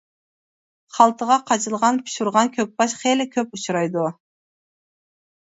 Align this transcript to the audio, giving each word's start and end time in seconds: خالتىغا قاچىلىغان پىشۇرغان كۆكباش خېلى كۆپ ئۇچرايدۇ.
خالتىغا 0.95 1.37
قاچىلىغان 1.51 1.99
پىشۇرغان 2.07 2.49
كۆكباش 2.57 2.97
خېلى 3.03 3.29
كۆپ 3.37 3.55
ئۇچرايدۇ. 3.61 4.09